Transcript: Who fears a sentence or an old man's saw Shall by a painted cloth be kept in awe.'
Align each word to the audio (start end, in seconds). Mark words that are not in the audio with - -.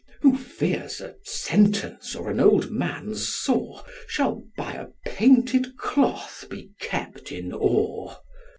Who 0.21 0.35
fears 0.35 0.99
a 0.99 1.13
sentence 1.23 2.15
or 2.15 2.31
an 2.31 2.39
old 2.39 2.71
man's 2.71 3.29
saw 3.31 3.83
Shall 4.07 4.43
by 4.57 4.73
a 4.73 4.87
painted 5.07 5.77
cloth 5.77 6.45
be 6.49 6.71
kept 6.79 7.31
in 7.31 7.53
awe.' 7.53 8.15